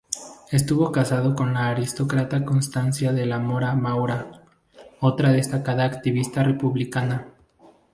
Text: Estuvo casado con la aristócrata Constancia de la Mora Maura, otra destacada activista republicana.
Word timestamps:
Estuvo 0.51 0.91
casado 0.91 1.35
con 1.35 1.53
la 1.53 1.69
aristócrata 1.69 2.43
Constancia 2.43 3.13
de 3.13 3.27
la 3.27 3.37
Mora 3.37 3.75
Maura, 3.75 4.31
otra 4.99 5.31
destacada 5.31 5.85
activista 5.85 6.41
republicana. 6.43 7.27